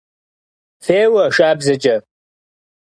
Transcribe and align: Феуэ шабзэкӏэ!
Феуэ 0.83 1.23
шабзэкӏэ! 1.35 1.95